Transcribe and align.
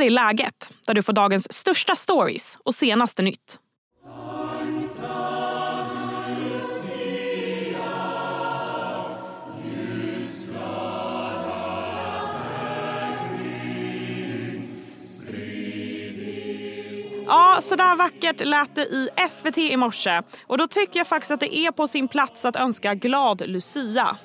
här 0.00 0.06
är 0.06 0.10
läget, 0.10 0.72
där 0.86 0.94
du 0.94 1.02
får 1.02 1.12
dagens 1.12 1.52
största 1.52 1.96
stories 1.96 2.58
och 2.64 2.74
senaste 2.74 3.22
nytt. 3.22 3.58
Ja, 17.26 17.58
så 17.62 17.76
där 17.76 17.96
vackert 17.96 18.40
lät 18.40 18.74
det 18.74 18.82
i 18.82 19.08
SVT 19.30 19.58
i 19.58 19.76
morse. 19.76 20.22
Och 20.46 20.58
då 20.58 20.66
tycker 20.66 21.00
jag 21.00 21.06
faktiskt 21.06 21.30
att 21.30 21.40
det 21.40 21.56
är 21.56 21.72
på 21.72 21.88
sin 21.88 22.08
plats 22.08 22.44
att 22.44 22.56
önska 22.56 22.94
glad 22.94 23.42
Lucia. 23.46 24.18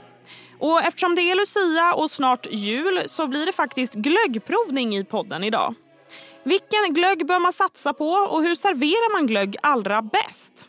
Och 0.60 0.82
eftersom 0.82 1.16
det 1.16 1.22
är 1.22 1.36
Lucia 1.36 1.94
och 1.94 2.12
snart 2.12 2.48
jul 2.52 3.04
så 3.06 3.28
blir 3.28 3.46
det 3.46 3.54
faktiskt 3.54 3.94
glöggprovning 3.94 4.98
i 4.98 5.04
podden 5.04 5.44
idag. 5.44 5.76
Vilken 6.44 6.94
glögg 6.94 7.28
bör 7.28 7.39
man 7.39 7.54
satsa 7.54 7.93
på 7.93 8.10
och 8.10 8.43
hur 8.43 8.56
serverar 8.56 9.14
man 9.14 9.28
glögg 9.28 9.56
allra 9.62 10.02
bäst? 10.02 10.68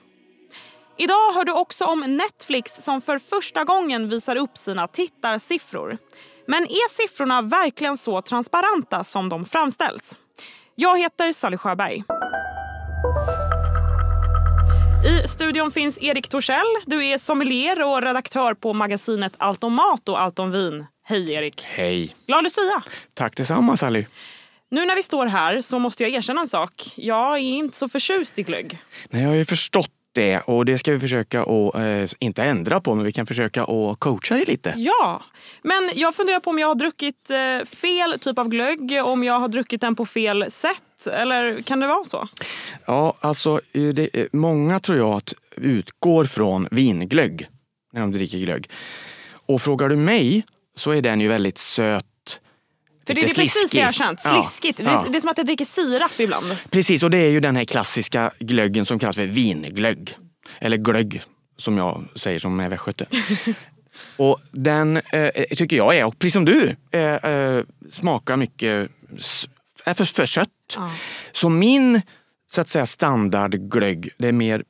Idag 0.99 1.33
hör 1.35 1.45
du 1.45 1.53
också 1.53 1.85
om 1.85 2.01
Netflix 2.01 2.85
som 2.85 3.01
för 3.01 3.19
första 3.19 3.65
gången 3.65 4.09
visar 4.09 4.37
upp 4.37 4.59
sina 4.59 4.89
tittarsiffror. 4.89 5.99
Men 6.47 6.65
är 6.65 6.89
siffrorna 6.89 7.43
verkligen 7.43 7.97
så 7.99 8.23
transparenta 8.23 9.05
som 9.05 9.29
de 9.29 9.45
framställs? 9.45 10.19
Jag 10.75 10.99
heter 10.99 11.33
Sally 11.33 11.57
Sjöberg. 11.57 12.05
I 15.07 15.29
studion 15.29 15.73
finns 15.73 15.99
Erik 16.03 16.29
Torssell. 16.29 16.67
Du 16.87 17.07
är 17.07 17.19
sommelier 17.19 17.83
och 17.83 18.03
redaktör 18.03 18.55
på 18.55 18.73
magasinet 18.73 19.33
Allt 19.39 19.65
om 19.65 19.75
mat 19.75 20.09
och 20.09 20.21
allt 20.21 20.39
om 20.39 20.51
vin. 20.51 20.87
Hej 21.05 21.33
Erik! 21.35 21.65
Hej! 21.65 22.17
Glad 22.27 22.45
Lucia! 22.45 22.83
Tack 23.15 23.37
detsamma 23.37 23.77
Sally. 23.77 24.05
Nu 24.71 24.87
när 24.87 24.97
vi 24.97 25.03
står 25.03 25.27
här 25.27 25.61
så 25.61 25.79
måste 25.79 26.03
jag 26.03 26.13
erkänna 26.13 26.41
en 26.41 26.47
sak. 26.49 26.73
Jag 26.97 27.35
är 27.35 27.39
inte 27.39 27.77
så 27.77 27.89
förtjust 27.89 28.39
i 28.39 28.43
glögg. 28.43 28.79
Nej, 29.11 29.23
jag 29.23 29.29
har 29.29 29.37
ju 29.37 29.45
förstått 29.45 29.91
det 30.13 30.41
och 30.41 30.65
det 30.65 30.79
ska 30.79 30.93
vi 30.93 31.01
försöka 31.01 31.43
att, 31.43 31.75
eh, 31.75 32.17
inte 32.19 32.43
ändra 32.45 32.81
på, 32.81 32.95
men 32.95 33.05
vi 33.05 33.13
kan 33.13 33.27
försöka 33.27 33.63
att 33.63 34.01
coacha 34.01 34.35
dig 34.35 34.45
lite. 34.45 34.75
Ja, 34.77 35.23
men 35.63 35.91
jag 35.95 36.15
funderar 36.15 36.41
på 36.41 36.51
om 36.51 36.59
jag 36.59 36.69
har 36.69 36.75
druckit 36.75 37.31
eh, 37.31 37.67
fel 37.67 38.19
typ 38.19 38.39
av 38.39 38.49
glögg, 38.49 39.01
om 39.05 39.25
jag 39.25 39.41
har 39.41 39.49
druckit 39.49 39.81
den 39.81 39.97
på 39.97 40.07
fel 40.07 40.51
sätt. 40.51 40.83
Eller 41.07 41.63
kan 41.63 41.81
det 41.81 41.87
vara 41.87 42.05
så? 42.05 42.29
Ja, 42.87 43.17
alltså 43.21 43.61
det, 43.73 44.33
många 44.33 44.81
tror 44.81 44.99
jag 44.99 45.11
att 45.11 45.35
utgår 45.57 46.25
från 46.25 46.69
vinglögg 46.71 47.49
när 47.93 48.01
de 48.01 48.13
dricker 48.13 48.39
glögg. 48.39 48.71
Och 49.47 49.63
frågar 49.63 49.89
du 49.89 49.97
mig 49.97 50.47
så 50.77 50.91
är 50.91 51.03
den 51.03 51.21
ju 51.21 51.29
väldigt 51.29 51.59
söt 51.59 52.05
för 53.07 53.15
det 53.15 53.21
är 53.21 53.35
precis 53.35 53.71
det 53.71 53.79
jag 53.79 53.85
har 53.85 53.93
känt. 53.93 54.21
Sliskigt. 54.21 54.79
Ja, 54.79 54.85
ja. 54.93 55.11
Det 55.11 55.19
är 55.19 55.21
som 55.21 55.31
att 55.31 55.39
jag 55.39 55.47
dricker 55.47 55.65
sirap 55.65 56.21
ibland. 56.21 56.57
Precis, 56.71 57.03
och 57.03 57.11
det 57.11 57.19
är 57.19 57.31
ju 57.31 57.41
den 57.41 57.57
här 57.57 57.65
klassiska 57.65 58.31
glöggen 58.39 58.87
som 58.87 58.99
kallas 58.99 59.17
för 59.17 59.27
vinglögg. 59.27 60.17
Eller 60.59 60.77
glögg, 60.77 61.23
som 61.57 61.79
jag 61.79 62.05
säger 62.15 62.39
som 62.39 62.61
är 62.61 62.69
västgöte. 62.69 63.07
och 64.17 64.41
den 64.51 64.97
eh, 64.97 65.31
tycker 65.57 65.77
jag 65.77 65.97
är, 65.97 66.05
och 66.05 66.19
precis 66.19 66.33
som 66.33 66.45
du, 66.45 66.77
eh, 66.91 67.01
eh, 67.01 67.65
smakar 67.91 68.37
mycket 68.37 68.91
är 69.87 69.95
för, 69.95 70.05
för 70.05 70.27
sött. 70.27 70.49
Ja. 70.77 70.91
Så 71.33 71.49
min 71.49 72.03
så 72.53 72.61
att 72.61 72.69
säga 72.69 72.87
standardglögg, 72.87 74.11
det 74.19 74.29
är 74.29 74.33
mer 74.33 74.65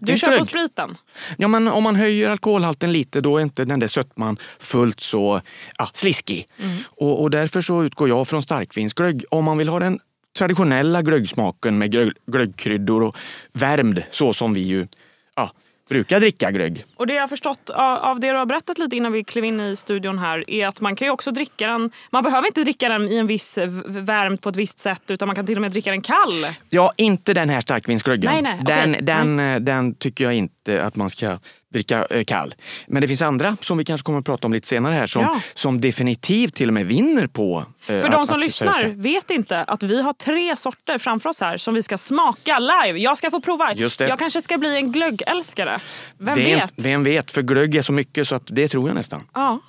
du 0.00 0.16
kör 0.16 0.38
på 0.38 0.44
spriten? 0.44 0.94
Ja, 1.36 1.48
men 1.48 1.68
om 1.68 1.82
man 1.82 1.96
höjer 1.96 2.28
alkoholhalten 2.28 2.92
lite 2.92 3.20
då 3.20 3.38
är 3.38 3.42
inte 3.42 3.64
den 3.64 3.80
där 3.80 3.88
sötman 3.88 4.38
fullt 4.58 5.00
så 5.00 5.40
ja, 5.78 5.90
sliskig. 5.92 6.48
Mm. 6.58 6.76
Och, 6.86 7.22
och, 7.22 7.30
därför 7.30 7.60
så 7.60 7.84
utgår 7.84 8.08
jag 8.08 8.28
från 8.28 8.42
starkvinsglögg. 8.42 9.24
Om 9.30 9.44
man 9.44 9.58
vill 9.58 9.68
ha 9.68 9.78
den 9.78 10.00
traditionella 10.38 11.02
glöggsmaken 11.02 11.78
med 11.78 11.90
glögg, 11.90 12.12
glöggkryddor 12.26 13.02
och 13.02 13.16
värmd 13.52 14.02
så 14.10 14.32
som 14.32 14.54
vi 14.54 14.60
ju 14.60 14.86
ja, 15.34 15.52
brukar 15.90 16.20
dricka 16.20 16.50
glögg. 16.50 16.84
Och 16.96 17.06
det 17.06 17.14
jag 17.14 17.22
har 17.22 17.28
förstått 17.28 17.70
av 17.70 18.20
det 18.20 18.30
du 18.30 18.38
har 18.38 18.46
berättat 18.46 18.78
lite 18.78 18.96
innan 18.96 19.12
vi 19.12 19.24
klev 19.24 19.44
in 19.44 19.60
i 19.60 19.76
studion 19.76 20.18
här 20.18 20.50
är 20.50 20.66
att 20.66 20.80
man 20.80 20.96
kan 20.96 21.06
ju 21.06 21.12
också 21.12 21.30
dricka 21.30 21.66
den, 21.66 21.90
man 22.10 22.24
behöver 22.24 22.46
inte 22.46 22.64
dricka 22.64 22.88
den 22.88 23.08
i 23.08 23.16
en 23.16 23.26
viss 23.26 23.58
värmt 23.86 24.42
på 24.42 24.48
ett 24.48 24.56
visst 24.56 24.80
sätt 24.80 25.02
utan 25.08 25.28
man 25.28 25.36
kan 25.36 25.46
till 25.46 25.56
och 25.56 25.62
med 25.62 25.70
dricka 25.70 25.90
den 25.90 26.02
kall. 26.02 26.46
Ja, 26.68 26.92
inte 26.96 27.34
den 27.34 27.48
här 27.48 27.60
starkvinsglöggen. 27.60 28.32
Nej, 28.32 28.42
nej, 28.42 28.60
den, 28.66 28.90
okay. 28.90 29.02
den, 29.02 29.36
nej. 29.36 29.60
den 29.60 29.94
tycker 29.94 30.24
jag 30.24 30.34
inte 30.34 30.84
att 30.84 30.96
man 30.96 31.10
ska 31.10 31.38
dricka 31.72 32.06
eh, 32.10 32.24
kall. 32.24 32.54
Men 32.86 33.02
det 33.02 33.08
finns 33.08 33.22
andra 33.22 33.56
som 33.60 33.78
vi 33.78 33.84
kanske 33.84 34.04
kommer 34.04 34.18
att 34.18 34.24
prata 34.24 34.46
om 34.46 34.52
lite 34.52 34.68
senare 34.68 34.94
här 34.94 35.06
som, 35.06 35.22
ja. 35.22 35.40
som 35.54 35.80
definitivt 35.80 36.54
till 36.54 36.68
och 36.68 36.74
med 36.74 36.86
vinner 36.86 37.26
på 37.26 37.64
eh, 37.80 37.86
För 37.86 37.96
att, 37.96 38.12
de 38.12 38.26
som 38.26 38.34
att 38.34 38.40
lyssnar 38.40 38.88
vet 38.88 39.30
inte 39.30 39.62
att 39.62 39.82
vi 39.82 40.02
har 40.02 40.12
tre 40.12 40.56
sorter 40.56 40.98
framför 40.98 41.30
oss 41.30 41.40
här 41.40 41.56
som 41.56 41.74
vi 41.74 41.82
ska 41.82 41.98
smaka 41.98 42.58
live. 42.58 42.98
Jag 42.98 43.18
ska 43.18 43.30
få 43.30 43.40
prova. 43.40 43.74
Just 43.74 43.98
det. 43.98 44.08
Jag 44.08 44.18
kanske 44.18 44.42
ska 44.42 44.58
bli 44.58 44.76
en 44.76 44.92
glöggälskare. 44.92 45.80
Vem 46.18 46.34
det 46.38 46.44
vet? 46.44 46.72
Vem 46.76 47.04
vet? 47.04 47.30
För 47.30 47.42
glögg 47.42 47.76
är 47.76 47.82
så 47.82 47.92
mycket 47.92 48.28
så 48.28 48.34
att 48.34 48.46
det 48.46 48.68
tror 48.68 48.88
jag 48.88 48.94
nästan. 48.94 49.22
Ja. 49.34 49.60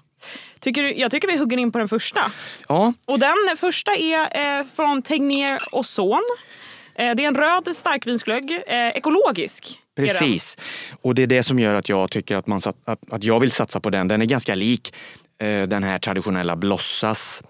Tycker, 0.59 0.83
jag 0.83 1.11
tycker 1.11 1.27
vi 1.27 1.37
hugger 1.37 1.57
in 1.57 1.71
på 1.71 1.77
den 1.77 1.89
första. 1.89 2.31
Ja. 2.67 2.93
Och 3.05 3.19
den 3.19 3.35
första 3.57 3.95
är 3.95 4.59
eh, 4.59 4.65
från 4.75 5.01
Tegnér 5.01 5.57
och 5.71 5.85
Son. 5.85 6.21
Eh, 7.01 7.15
det 7.15 7.23
är 7.23 7.27
en 7.27 7.35
röd 7.35 7.75
starkvinsglögg, 7.75 8.51
eh, 8.67 8.87
ekologisk. 8.87 9.79
Precis. 9.95 10.57
Och 11.01 11.15
det 11.15 11.23
är 11.23 11.27
det 11.27 11.43
som 11.43 11.59
gör 11.59 11.73
att 11.73 11.89
jag 11.89 12.11
tycker 12.11 12.35
att, 12.35 12.47
man, 12.47 12.61
att, 12.85 12.99
att 13.09 13.23
jag 13.23 13.39
vill 13.39 13.51
satsa 13.51 13.79
på 13.79 13.89
den. 13.89 14.07
Den 14.07 14.21
är 14.21 14.25
ganska 14.25 14.55
lik 14.55 14.93
eh, 15.39 15.63
den 15.63 15.83
här 15.83 15.99
traditionella 15.99 16.55
Blossas 16.55 17.41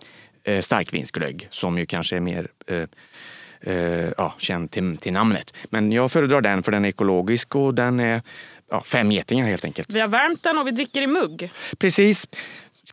starkvinsglögg 0.61 1.47
som 1.51 1.77
ju 1.77 1.85
kanske 1.85 2.15
är 2.15 2.19
mer 2.19 2.47
ja, 4.17 4.35
känd 4.37 4.71
till, 4.71 4.97
till, 4.97 5.13
namnet. 5.13 5.53
Men 5.69 5.91
jag 5.91 6.11
föredrar 6.11 6.41
den 6.41 6.63
för 6.63 6.71
den 6.71 6.85
är 6.85 6.89
ekologisk 6.89 7.55
och 7.55 7.75
den 7.75 7.99
är 7.99 8.21
ja, 8.69 8.83
fem 8.83 9.11
getingar 9.11 9.47
helt 9.47 9.65
enkelt. 9.65 9.89
Vi 9.89 9.99
har 9.99 10.07
värmt 10.07 10.43
den 10.43 10.57
och 10.57 10.67
vi 10.67 10.71
dricker 10.71 11.01
i 11.01 11.07
mugg. 11.07 11.51
Precis. 11.77 12.27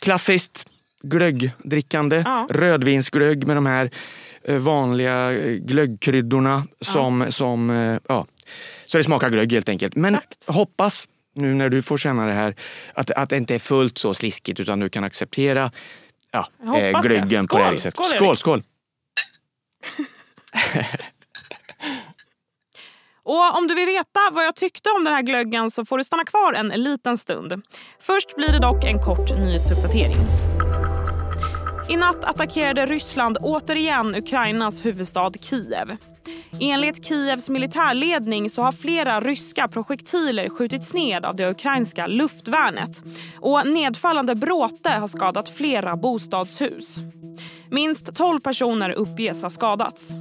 Klassiskt 0.01 0.67
glöggdrickande. 1.03 2.23
Ja. 2.27 2.47
Rödvinsglögg 2.51 3.47
med 3.47 3.57
de 3.57 3.67
här 3.67 3.91
vanliga 4.57 5.33
eh, 5.33 5.53
glöggkryddorna 5.53 6.63
som, 6.81 7.21
ja. 7.21 7.31
som 7.31 7.71
ja, 8.09 8.27
så 8.87 8.99
det 8.99 9.05
smakar 9.05 9.31
glögg 9.31 9.53
helt 9.53 9.69
enkelt. 9.69 9.97
Men 9.97 10.15
Exakt. 10.15 10.49
hoppas 10.49 11.09
nu 11.35 11.55
när 11.55 11.69
du 11.69 11.83
får 11.83 11.99
känna 11.99 12.27
det 12.27 12.33
här 12.33 12.55
att, 12.95 13.11
att 13.11 13.31
det 13.31 13.37
inte 13.37 13.55
är 13.55 13.59
fullt 13.59 13.99
så 13.99 14.15
sliskigt 14.15 14.61
utan 14.61 14.81
du 14.81 14.89
kan 14.89 15.05
acceptera 15.05 15.73
ja, 16.33 16.49
eh, 16.79 17.01
glöggen 17.01 17.47
på 17.47 17.59
det 17.59 17.65
här 17.65 17.73
viset. 17.73 17.93
Skål, 17.93 18.11
skål! 18.17 18.37
skål. 18.37 18.63
Och 23.23 23.59
om 23.59 23.67
du 23.67 23.75
vill 23.75 23.87
veta 23.87 24.21
vad 24.33 24.45
jag 24.45 24.57
tyckte 24.57 24.91
om 24.91 25.05
den 25.05 25.15
här 25.15 25.23
glöggen 25.23 25.71
så 25.71 25.85
får 25.85 25.99
du 25.99 26.05
stanna 26.05 26.25
kvar 26.25 26.53
en 26.53 26.69
liten 26.69 27.19
stund. 27.19 27.63
Först 28.01 28.37
blir 28.37 28.53
det 28.53 28.59
dock 28.59 28.85
en 28.85 28.99
kort 28.99 29.39
nyhetsuppdatering. 29.39 30.48
I 31.89 31.97
natt 31.97 32.25
attackerade 32.25 32.87
Ryssland 32.87 33.39
återigen 33.41 34.15
Ukrainas 34.15 34.85
huvudstad 34.85 35.33
Kiev. 35.41 35.97
Enligt 36.61 37.05
Kievs 37.05 37.49
militärledning 37.49 38.51
så 38.51 38.63
har 38.63 38.73
flera 38.73 39.21
ryska 39.21 39.69
projektiler 39.69 40.49
skjutits 40.49 40.93
ned 40.93 41.25
av 41.25 41.37
det 41.37 41.51
ukrainska 41.51 42.07
luftvärnet 42.07 43.03
och 43.41 43.67
nedfallande 43.67 44.35
bråte 44.35 44.91
har 44.91 45.09
skadat 45.09 45.49
flera 45.49 45.97
bostadshus. 45.97 46.97
Minst 47.71 48.15
12 48.15 48.41
personer 48.41 48.91
uppges 48.91 49.43
ha 49.43 49.51
skadats. 49.51 50.13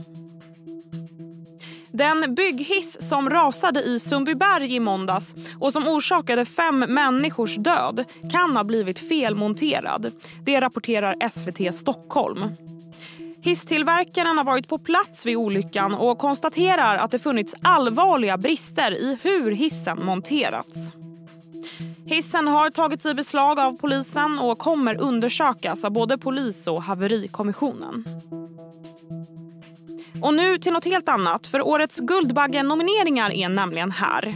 Den 1.97 2.35
bygghiss 2.35 2.97
som 2.99 3.29
rasade 3.29 3.81
i 3.81 3.99
Sundbyberg 3.99 4.75
i 4.75 4.79
måndags 4.79 5.35
och 5.59 5.73
som 5.73 5.87
orsakade 5.87 6.45
fem 6.45 6.79
människors 6.79 7.55
död 7.55 8.05
kan 8.31 8.57
ha 8.57 8.63
blivit 8.63 8.99
felmonterad. 8.99 10.11
Det 10.45 10.61
rapporterar 10.61 11.29
SVT 11.29 11.73
Stockholm. 11.73 12.51
Hisstillverkaren 13.41 14.37
har 14.37 14.43
varit 14.43 14.67
på 14.67 14.77
plats 14.77 15.25
vid 15.25 15.37
olyckan 15.37 15.93
och 15.93 16.17
konstaterar 16.17 16.97
att 16.97 17.11
det 17.11 17.19
funnits 17.19 17.55
allvarliga 17.61 18.37
brister 18.37 18.91
i 18.91 19.17
hur 19.21 19.51
hissen 19.51 20.05
monterats. 20.05 20.77
Hissen 22.05 22.47
har 22.47 22.69
tagits 22.69 23.05
i 23.05 23.13
beslag 23.13 23.59
av 23.59 23.77
polisen 23.77 24.39
och 24.39 24.59
kommer 24.59 25.01
undersökas 25.01 25.85
av 25.85 25.91
både 25.91 26.17
polis 26.17 26.67
och 26.67 26.83
haverikommissionen. 26.83 28.03
Och 30.21 30.33
nu 30.33 30.57
till 30.57 30.73
något 30.73 30.85
helt 30.85 31.09
annat, 31.09 31.47
för 31.47 31.67
årets 31.67 31.99
Guldbaggen-nomineringar 31.99 33.31
är 33.31 33.49
nämligen 33.49 33.91
här. 33.91 34.33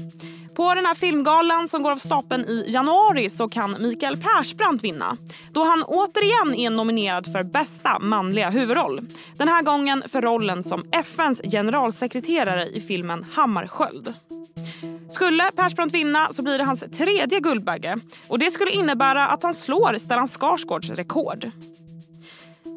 På 0.56 0.74
den 0.76 0.86
här 0.86 0.96
filmgalan 0.96 1.68
som 1.68 1.84
går 1.84 1.92
av 1.92 1.98
stapeln 1.98 2.46
i 2.46 2.66
januari 2.68 3.30
så 3.30 3.50
kan 3.50 3.82
Mikael 3.82 4.18
Persbrandt 4.18 4.84
vinna 4.84 5.18
då 5.52 5.64
han 5.64 5.84
återigen 5.84 6.56
är 6.56 6.70
nominerad 6.70 7.32
för 7.32 7.44
bästa 7.44 8.00
manliga 8.00 8.50
huvudroll. 8.50 9.02
Den 9.38 9.48
här 9.48 9.62
gången 9.62 10.04
för 10.08 10.22
rollen 10.22 10.64
som 10.64 10.86
FNs 10.92 11.42
generalsekreterare 11.52 12.68
i 12.68 12.82
filmen 12.82 13.26
Hammarskjöld. 13.34 14.14
Skulle 15.10 15.52
Persbrandt 15.56 15.94
vinna 15.94 16.28
så 16.32 16.44
blir 16.44 16.58
det 16.58 16.64
hans 16.64 16.84
tredje 16.98 17.40
Guldbagge 17.40 17.98
och 18.28 18.40
det 18.40 18.52
skulle 18.52 18.72
innebära 18.72 19.28
att 19.28 19.44
han 19.44 19.54
slår 19.54 19.98
Stellan 19.98 20.28
Skarsgårds 20.28 20.90
rekord. 20.90 21.52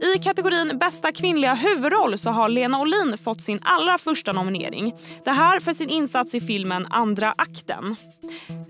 I 0.02 0.18
kategorin 0.18 0.78
bästa 0.78 1.12
kvinnliga 1.12 1.54
huvudroll 1.54 2.18
så 2.18 2.30
har 2.30 2.48
Lena 2.48 2.80
Olin 2.80 3.18
fått 3.18 3.42
sin 3.42 3.58
allra 3.62 3.98
första 3.98 4.32
nominering. 4.32 4.94
Det 5.24 5.30
här 5.30 5.60
för 5.60 5.72
sin 5.72 5.88
insats 5.88 6.34
i 6.34 6.40
filmen 6.40 6.86
Andra 6.90 7.34
akten. 7.38 7.96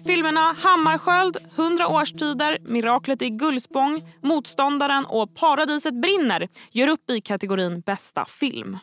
Filmerna 0.06 0.56
Hammarskjöld, 0.58 1.36
100 1.56 1.88
årstider, 1.88 2.58
Miraklet 2.62 3.22
i 3.22 3.30
Gullspång, 3.30 4.02
Motståndaren 4.22 5.04
och 5.04 5.34
Paradiset 5.34 5.94
brinner 5.94 6.48
gör 6.72 6.88
upp 6.88 7.10
i 7.10 7.20
kategorin 7.20 7.80
bästa 7.80 8.24
film. 8.28 8.78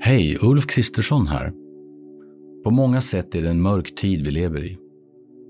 Hej, 0.00 0.38
Ulf 0.40 0.66
Kristersson 0.66 1.26
här. 1.26 1.52
På 2.64 2.70
många 2.70 3.00
sätt 3.00 3.34
är 3.34 3.42
det 3.42 3.50
en 3.50 3.62
mörk 3.62 3.94
tid 3.94 4.24
vi 4.24 4.30
lever 4.30 4.64
i. 4.64 4.89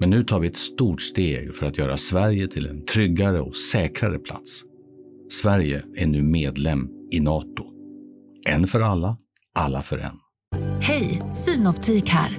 Men 0.00 0.10
nu 0.10 0.24
tar 0.24 0.40
vi 0.40 0.48
ett 0.48 0.56
stort 0.56 1.02
steg 1.02 1.54
för 1.54 1.66
att 1.66 1.78
göra 1.78 1.96
Sverige 1.96 2.48
till 2.48 2.66
en 2.66 2.84
tryggare 2.84 3.40
och 3.40 3.56
säkrare 3.56 4.18
plats. 4.18 4.62
Sverige 5.30 5.84
är 5.96 6.06
nu 6.06 6.22
medlem 6.22 6.88
i 7.10 7.20
Nato. 7.20 7.64
En 8.46 8.66
för 8.66 8.80
alla, 8.80 9.16
alla 9.54 9.82
för 9.82 9.98
en. 9.98 10.16
Hej, 10.80 11.22
Synoptik 11.34 12.08
här. 12.08 12.38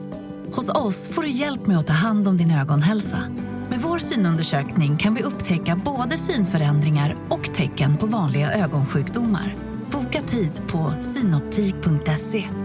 Hos 0.55 0.69
oss 0.69 1.09
får 1.09 1.21
du 1.21 1.29
hjälp 1.29 1.67
med 1.67 1.77
att 1.77 1.87
ta 1.87 1.93
hand 1.93 2.27
om 2.27 2.37
din 2.37 2.51
ögonhälsa. 2.51 3.19
Med 3.69 3.79
vår 3.79 3.99
synundersökning 3.99 4.97
kan 4.97 5.15
vi 5.15 5.23
upptäcka 5.23 5.81
både 5.85 6.17
synförändringar 6.17 7.15
och 7.29 7.53
tecken 7.53 7.97
på 7.97 8.05
vanliga 8.05 8.51
ögonsjukdomar. 8.51 9.55
Boka 9.91 10.21
tid 10.21 10.51
på 10.67 10.93
synoptik.se. 11.01 12.60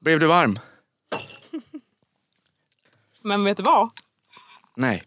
Blev 0.00 0.20
du 0.20 0.26
varm? 0.26 0.58
Men 3.22 3.44
vet 3.44 3.56
du 3.56 3.62
vad? 3.62 3.90
Nej. 4.76 5.02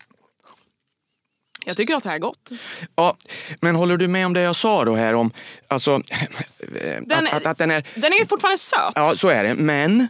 Jag 1.66 1.78
tycker 1.78 1.96
att 1.96 2.04
det 2.04 2.10
här 2.10 2.16
är 2.16 2.20
gott. 2.20 2.50
Ja, 2.96 3.18
men 3.62 3.76
håller 3.76 3.98
du 3.98 4.08
med 4.08 4.26
om 4.26 4.34
det 4.34 4.42
jag 4.42 4.56
sa 4.56 4.86
då 4.86 4.96
här 4.96 5.14
om... 5.14 5.32
Alltså, 5.68 6.02
Den, 7.02 7.28
att, 7.28 7.34
att, 7.34 7.46
att 7.46 7.58
den 7.58 7.72
är... 7.72 7.88
den 7.96 8.14
är 8.14 8.26
fortfarande 8.26 8.58
söt. 8.58 8.92
Ja, 8.96 9.16
så 9.16 9.28
är 9.28 9.44
det. 9.44 9.54
Men 9.54 10.08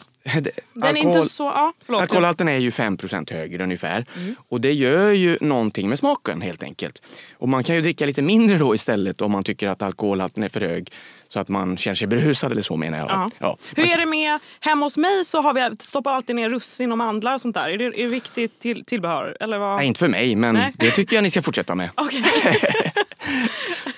den 0.73 0.97
är 0.97 1.01
inte 1.01 1.29
så... 1.29 1.43
Ja, 1.43 1.73
förlåt. 1.85 2.01
Alkoholhalten 2.01 2.47
är 2.47 2.57
ju 2.57 2.69
5% 2.69 3.33
högre 3.33 3.63
ungefär. 3.63 4.05
Mm. 4.15 4.35
Och 4.49 4.61
det 4.61 4.73
gör 4.73 5.11
ju 5.11 5.37
någonting 5.41 5.89
med 5.89 5.99
smaken 5.99 6.41
helt 6.41 6.63
enkelt. 6.63 7.01
Och 7.37 7.49
man 7.49 7.63
kan 7.63 7.75
ju 7.75 7.81
dricka 7.81 8.05
lite 8.05 8.21
mindre 8.21 8.57
då 8.57 8.75
istället 8.75 9.21
om 9.21 9.31
man 9.31 9.43
tycker 9.43 9.67
att 9.67 9.81
alkoholhalten 9.81 10.43
är 10.43 10.49
för 10.49 10.61
hög. 10.61 10.91
Så 11.27 11.39
att 11.39 11.47
man 11.47 11.77
känner 11.77 11.95
sig 11.95 12.07
berusad 12.07 12.51
eller 12.51 12.61
så 12.61 12.77
menar 12.77 12.97
jag. 12.97 13.09
Ja. 13.09 13.31
Ja. 13.39 13.57
Hur 13.75 13.91
är 13.91 13.97
det 13.97 14.05
med, 14.05 14.39
hemma 14.59 14.85
hos 14.85 14.97
mig 14.97 15.25
så 15.25 15.41
har 15.41 15.53
vi, 15.53 15.77
stoppar 15.77 16.11
alltid 16.11 16.35
ner 16.35 16.49
russin 16.49 16.91
och 16.91 16.97
mandlar 16.97 17.33
och 17.33 17.41
sånt 17.41 17.55
där. 17.55 17.69
Är 17.69 17.77
det, 17.77 17.85
är 17.85 18.03
det 18.03 18.07
viktigt 18.07 18.59
till, 18.59 18.85
tillbehör? 18.85 19.37
Eller 19.39 19.57
vad? 19.57 19.77
Nej, 19.77 19.87
inte 19.87 19.99
för 19.99 20.07
mig, 20.07 20.35
men 20.35 20.55
Nej. 20.55 20.73
det 20.77 20.91
tycker 20.91 21.15
jag 21.15 21.23
ni 21.23 21.31
ska 21.31 21.41
fortsätta 21.41 21.75
med. 21.75 21.89
Okay. 21.97 22.21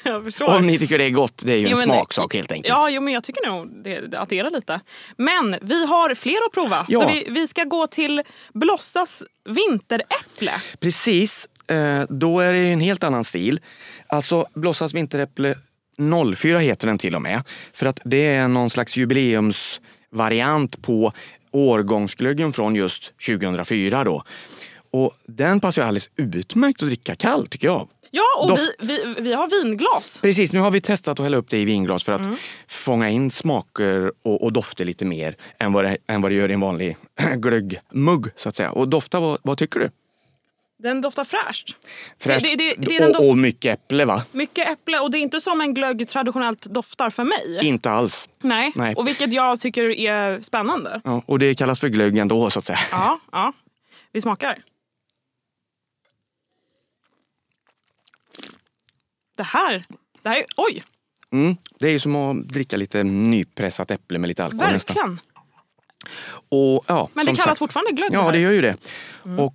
Om 0.48 0.68
ni 0.68 0.80
tycker 0.80 0.98
det 0.98 1.04
är 1.04 1.10
gott, 1.10 1.44
det 1.46 1.54
är 1.54 1.58
ju 1.58 1.68
jo, 1.68 1.78
en 1.78 1.84
smaksak 1.84 2.34
helt 2.34 2.52
enkelt. 2.52 2.70
Ja, 2.70 2.90
jo, 2.90 3.02
men 3.02 3.14
jag 3.14 3.24
tycker 3.24 3.48
nog 3.48 3.84
det, 3.84 4.16
att 4.16 4.30
det 4.30 4.40
är 4.40 4.44
det 4.44 4.50
lite. 4.50 4.80
Men 5.18 5.56
vi 5.62 5.86
har 5.86 6.13
fler 6.16 6.46
att 6.46 6.54
prova. 6.54 6.86
Ja. 6.88 7.00
Så 7.00 7.08
vi, 7.08 7.26
vi 7.30 7.48
ska 7.48 7.64
gå 7.64 7.88
till 7.88 8.22
Blossas 8.54 9.24
vinteräpple. 9.50 10.52
Precis. 10.80 11.48
Eh, 11.68 12.04
då 12.10 12.40
är 12.40 12.54
det 12.54 12.60
en 12.60 12.80
helt 12.80 13.04
annan 13.04 13.24
stil. 13.24 13.60
Alltså 14.08 14.48
Blossas 14.54 14.94
vinteräpple 14.94 15.56
04 16.36 16.60
heter 16.60 16.88
den 16.88 16.98
till 16.98 17.16
och 17.16 17.22
med. 17.22 17.44
För 17.74 17.86
att 17.86 18.00
det 18.04 18.26
är 18.26 18.48
någon 18.48 18.70
slags 18.70 18.98
jubileumsvariant 18.98 20.82
på 20.82 21.14
årgångsglöggen 21.52 22.54
från 22.54 22.76
just 22.76 23.14
2004 23.26 24.04
då. 24.04 24.24
Och 24.92 25.14
den 25.28 25.60
passar 25.60 25.82
ju 25.82 25.88
alldeles 25.88 26.10
utmärkt 26.16 26.82
att 26.82 26.88
dricka 26.88 27.16
kall 27.16 27.48
tycker 27.48 27.68
jag. 27.68 27.88
Ja, 28.16 28.24
och 28.38 28.60
vi, 28.60 28.70
vi, 28.80 29.16
vi 29.22 29.34
har 29.34 29.48
vinglas. 29.48 30.20
Precis, 30.22 30.54
nu 30.54 30.60
har 30.60 30.72
vi 30.72 30.82
testat 30.82 31.20
att 31.20 31.24
hälla 31.24 31.38
upp 31.38 31.50
det 31.50 31.58
i 31.58 31.66
vinglas 31.66 32.04
för 32.04 32.12
att 32.12 32.26
mm. 32.26 32.38
fånga 32.68 33.10
in 33.10 33.32
smaker 33.32 34.12
och, 34.24 34.44
och, 34.44 34.54
dofter 34.54 34.86
lite 34.86 35.06
mer 35.06 35.36
än 35.60 35.74
vad, 35.74 35.86
det, 35.86 35.98
än 36.08 36.22
vad 36.22 36.32
det 36.32 36.36
gör 36.36 36.50
i 36.50 36.54
en 36.54 36.60
vanlig 36.60 36.98
glöggmugg. 37.36 38.28
Så 38.36 38.50
att 38.50 38.56
säga. 38.56 38.72
Och 38.72 38.88
dofta, 38.88 39.20
vad, 39.20 39.38
vad 39.44 39.58
tycker 39.58 39.80
du? 39.80 39.90
Den 40.80 41.02
doftar 41.02 41.24
fräscht. 41.24 41.76
fräscht. 42.20 42.46
Det, 42.46 42.56
det, 42.56 42.76
det, 42.78 43.06
och, 43.06 43.14
doft... 43.14 43.30
och, 43.30 43.38
mycket 43.38 43.74
äpple 43.74 44.06
va? 44.06 44.24
Mycket 44.32 44.70
äpple 44.70 45.00
och 45.00 45.12
det 45.12 45.18
är 45.18 45.22
inte 45.22 45.42
som 45.42 45.62
en 45.62 45.74
glögg 45.74 46.08
traditionellt 46.08 46.62
doftar 46.62 47.10
för 47.10 47.24
mig. 47.24 47.60
Inte 47.62 47.90
alls. 47.90 48.30
Nej, 48.42 48.72
Nej. 48.76 48.96
och 48.96 49.08
vilket 49.08 49.34
jag 49.34 49.60
tycker 49.60 49.90
är 49.90 50.42
spännande. 50.42 51.02
Ja, 51.04 51.24
och 51.26 51.40
det 51.40 51.56
kallas 51.56 51.80
för 51.80 51.88
glögg 51.88 52.18
ändå 52.18 52.50
så 52.50 52.60
att 52.60 52.66
säga. 52.66 52.80
Ja, 52.92 53.20
ja. 53.32 53.54
Vi 54.12 54.22
smakar. 54.22 54.58
Det 59.36 59.44
här, 59.44 59.86
det 60.22 60.30
här 60.30 60.38
är, 60.38 60.46
oj! 60.58 60.84
Mm, 61.32 61.56
det 61.80 61.88
är 61.88 61.92
ju 61.92 62.00
som 62.00 62.16
att 62.16 62.48
dricka 62.48 62.78
lite 62.78 63.04
nypressat 63.04 63.92
äpple 63.92 64.20
med 64.20 64.28
lite 64.28 64.44
alkohol 64.44 64.72
Verkligen. 64.72 65.20
Och, 66.50 66.86
ja, 66.88 67.10
Men 67.14 67.26
det 67.26 67.32
kallas 67.32 67.44
sagt, 67.44 67.60
fortfarande 67.60 67.92
glögg? 67.92 68.14
Ja, 68.14 68.32
det 68.32 68.40
gör 68.40 68.52
ju 68.52 68.62
det. 68.62 68.78
Mm. 69.26 69.40
Och, 69.40 69.54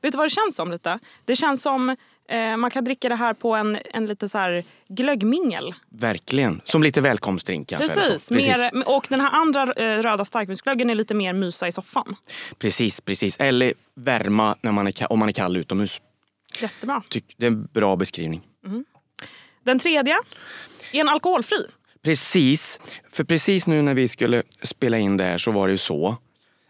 Vet 0.00 0.12
du 0.12 0.18
vad 0.18 0.26
det 0.26 0.30
känns 0.30 0.56
som 0.56 0.70
lite? 0.70 0.98
Det 1.24 1.36
känns 1.36 1.62
som 1.62 1.96
eh, 2.28 2.56
man 2.56 2.70
kan 2.70 2.84
dricka 2.84 3.08
det 3.08 3.14
här 3.14 3.34
på 3.34 3.54
en, 3.54 3.78
en 3.84 4.06
lite 4.06 4.28
så 4.28 4.38
här 4.38 4.64
glöggmingel. 4.88 5.74
Verkligen. 5.88 6.60
Som 6.64 6.82
lite 6.82 7.00
välkomstdrink 7.00 7.68
kanske. 7.68 7.88
Precis. 7.88 8.28
Precis. 8.28 8.58
Mer, 8.58 8.88
och 8.88 9.06
den 9.10 9.20
här 9.20 9.30
andra 9.30 9.62
eh, 9.62 10.02
röda 10.02 10.24
starkvinsglöggen 10.24 10.90
är 10.90 10.94
lite 10.94 11.14
mer 11.14 11.32
mysa 11.32 11.68
i 11.68 11.72
soffan. 11.72 12.16
Precis, 12.58 13.00
precis. 13.00 13.36
Eller 13.40 13.74
värma 13.94 14.56
när 14.60 14.72
man 14.72 14.86
är, 14.86 15.12
om 15.12 15.18
man 15.18 15.28
är 15.28 15.32
kall 15.32 15.56
utomhus. 15.56 16.00
Jättebra. 16.60 17.02
Tyck, 17.08 17.34
det 17.36 17.46
är 17.46 17.50
en 17.50 17.66
bra 17.66 17.96
beskrivning. 17.96 18.42
Mm. 18.66 18.84
Den 19.64 19.78
tredje 19.78 20.18
är 20.92 21.00
en 21.00 21.08
alkoholfri. 21.08 21.66
Precis. 22.02 22.80
För 23.10 23.24
precis 23.24 23.66
nu 23.66 23.82
när 23.82 23.94
vi 23.94 24.08
skulle 24.08 24.42
spela 24.62 24.98
in 24.98 25.16
det 25.16 25.24
här 25.24 25.38
så 25.38 25.50
var 25.50 25.66
det 25.66 25.72
ju 25.72 25.78
så 25.78 26.16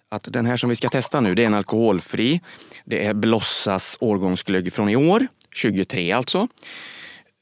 att 0.09 0.29
den 0.33 0.47
här 0.47 0.57
som 0.57 0.69
vi 0.69 0.77
ska 0.77 0.89
testa 0.89 1.21
nu, 1.21 1.35
det 1.35 1.43
är 1.43 1.47
en 1.47 1.55
alkoholfri. 1.55 2.41
Det 2.85 3.05
är 3.05 3.15
Blossas 3.15 3.97
årgångsglögg 4.01 4.73
från 4.73 4.89
i 4.89 4.97
år, 4.97 5.27
23 5.53 6.13
alltså. 6.13 6.49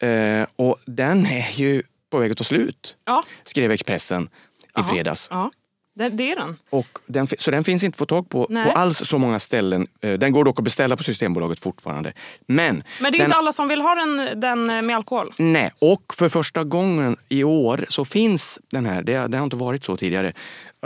Eh, 0.02 0.46
och 0.56 0.78
den 0.86 1.26
är 1.26 1.50
ju 1.52 1.82
på 2.10 2.18
väg 2.18 2.32
att 2.32 2.38
ta 2.38 2.44
slut, 2.44 2.96
ja. 3.04 3.22
skrev 3.44 3.70
Expressen 3.70 4.22
i 4.24 4.28
Aha. 4.74 4.90
fredags. 4.90 5.28
Ja. 5.30 5.50
Det, 5.94 6.08
det 6.08 6.32
är 6.32 6.36
den. 6.36 6.56
Och 6.70 6.98
den. 7.06 7.26
Så 7.38 7.50
den 7.50 7.64
finns 7.64 7.82
inte 7.82 7.94
att 7.94 7.98
få 7.98 8.06
tag 8.06 8.28
på 8.28 8.46
Nej. 8.50 8.64
på 8.64 8.70
alls 8.70 8.98
så 8.98 9.18
många 9.18 9.38
ställen. 9.38 9.86
Eh, 10.00 10.12
den 10.12 10.32
går 10.32 10.44
dock 10.44 10.58
att 10.58 10.64
beställa 10.64 10.96
på 10.96 11.02
Systembolaget 11.02 11.60
fortfarande. 11.60 12.12
Men, 12.46 12.84
Men 13.00 13.12
det 13.12 13.16
är 13.16 13.20
den, 13.20 13.26
inte 13.26 13.36
alla 13.36 13.52
som 13.52 13.68
vill 13.68 13.80
ha 13.80 13.94
den, 13.94 14.40
den 14.40 14.86
med 14.86 14.96
alkohol? 14.96 15.34
Nej, 15.38 15.70
och 15.80 16.14
för 16.14 16.28
första 16.28 16.64
gången 16.64 17.16
i 17.28 17.44
år 17.44 17.86
så 17.88 18.04
finns 18.04 18.58
den 18.70 18.86
här, 18.86 19.02
det, 19.02 19.26
det 19.26 19.36
har 19.36 19.44
inte 19.44 19.56
varit 19.56 19.84
så 19.84 19.96
tidigare, 19.96 20.32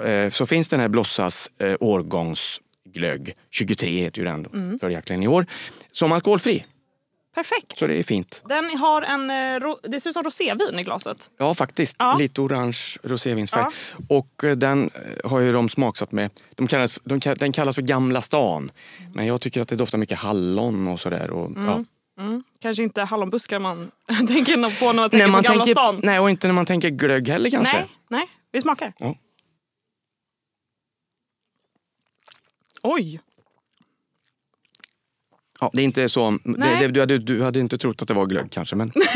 eh, 0.04 0.30
så 0.30 0.46
finns 0.46 0.68
den 0.68 0.80
här 0.80 0.88
Blossas 0.88 1.50
eh, 1.58 1.74
årgångsglögg, 1.80 3.34
23 3.50 3.90
heter 3.90 4.18
ju 4.18 4.24
den 4.24 4.46
mm. 4.46 4.78
följaktligen 4.78 5.22
i 5.22 5.28
år, 5.28 5.46
som 5.92 6.12
alkoholfri. 6.12 6.64
Perfekt. 7.38 7.78
Så 7.78 7.86
det 7.86 7.94
är 7.94 8.02
fint. 8.02 8.42
Den 8.48 8.78
har 8.78 9.02
en, 9.02 9.30
eh, 9.30 9.76
det 9.82 10.00
ser 10.00 10.10
ut 10.10 10.14
som 10.14 10.22
rosévin 10.22 10.78
i 10.78 10.82
glaset. 10.82 11.30
Ja, 11.38 11.54
faktiskt. 11.54 11.96
Ja. 11.98 12.16
Lite 12.18 12.40
orange 12.40 12.78
rosévinsfärg. 13.02 13.64
Ja. 13.98 14.04
Och 14.08 14.44
eh, 14.44 14.56
den 14.56 14.90
eh, 14.94 15.30
har 15.30 15.40
ju 15.40 15.52
de 15.52 15.68
smaksatt 15.68 16.12
med. 16.12 16.30
De 16.54 16.66
kallas, 16.66 16.98
de, 17.04 17.18
den 17.18 17.52
kallas 17.52 17.74
för 17.74 17.82
Gamla 17.82 18.22
stan. 18.22 18.70
Men 19.14 19.26
jag 19.26 19.40
tycker 19.40 19.60
att 19.60 19.68
det 19.68 19.76
doftar 19.76 19.98
mycket 19.98 20.18
hallon 20.18 20.88
och 20.88 21.00
sådär. 21.00 21.30
Och, 21.30 21.46
mm. 21.46 21.64
ja. 21.64 21.84
Mm. 22.24 22.42
Kanske 22.60 22.82
inte 22.82 23.02
hallonbuskar 23.02 23.58
man 23.58 23.90
tänker 24.06 24.80
på 24.80 24.92
när 24.92 24.94
man 24.94 25.10
tänker 25.10 25.26
när 25.26 25.32
man 25.32 25.42
på 25.42 25.48
Gamla 25.48 25.64
tänker, 25.64 25.80
stan. 25.80 26.00
Nej, 26.02 26.18
och 26.18 26.30
inte 26.30 26.46
när 26.46 26.54
man 26.54 26.66
tänker 26.66 26.88
glögg 26.88 27.28
heller 27.28 27.50
kanske. 27.50 27.76
Nej, 27.76 27.86
nej. 28.08 28.26
vi 28.52 28.60
smakar. 28.60 28.92
Ja. 28.98 29.14
Oj! 32.82 33.20
Ja, 35.60 35.70
det 35.72 35.82
är 35.82 35.84
inte 35.84 36.08
så. 36.08 36.38
Det, 36.44 36.78
det, 36.80 36.88
du, 36.88 37.00
hade, 37.00 37.18
du 37.18 37.42
hade 37.42 37.60
inte 37.60 37.78
trott 37.78 38.02
att 38.02 38.08
det 38.08 38.14
var 38.14 38.26
glögg 38.26 38.50
kanske, 38.50 38.76
men 38.76 38.92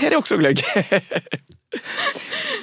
här 0.00 0.10
är 0.10 0.16
också 0.16 0.36
glögg. 0.36 0.62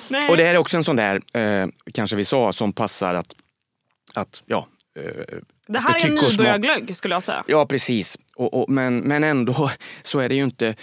Nej. 0.09 0.29
Och 0.29 0.37
det 0.37 0.43
här 0.43 0.53
är 0.53 0.57
också 0.57 0.77
en 0.77 0.83
sån 0.83 0.95
där, 0.95 1.21
eh, 1.33 1.67
kanske 1.93 2.15
vi 2.15 2.25
sa, 2.25 2.53
som 2.53 2.73
passar 2.73 3.13
att, 3.13 3.35
att 4.13 4.43
ja. 4.45 4.67
Eh, 4.99 5.37
det 5.67 5.79
här 5.79 6.05
är 6.05 6.09
en 6.09 6.15
nybörjarglögg 6.15 6.97
skulle 6.97 7.15
jag 7.15 7.23
säga. 7.23 7.43
Ja 7.47 7.65
precis, 7.65 8.17
och, 8.35 8.53
och, 8.53 8.69
men, 8.69 8.99
men 8.99 9.23
ändå 9.23 9.71
så 10.01 10.19
är 10.19 10.29
det 10.29 10.35
ju 10.35 10.43
inte 10.43 10.75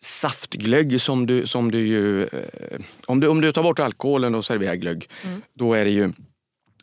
saftglögg 0.00 1.00
som 1.00 1.26
du, 1.26 1.46
som 1.46 1.70
du 1.70 1.86
ju... 1.86 2.22
Eh, 2.22 2.80
om, 3.06 3.20
du, 3.20 3.28
om 3.28 3.40
du 3.40 3.52
tar 3.52 3.62
bort 3.62 3.78
alkoholen 3.78 4.34
och 4.34 4.44
serverar 4.44 4.74
glögg, 4.74 5.08
mm. 5.24 5.42
då 5.54 5.74
är 5.74 5.84
det 5.84 5.90
ju 5.90 6.12